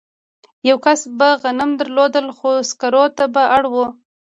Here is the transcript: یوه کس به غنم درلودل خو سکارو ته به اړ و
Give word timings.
یوه 0.67 0.81
کس 0.83 1.01
به 1.17 1.29
غنم 1.41 1.71
درلودل 1.79 2.27
خو 2.37 2.51
سکارو 2.69 3.03
ته 3.17 3.25
به 3.33 3.43
اړ 3.57 3.63
و 3.73 3.75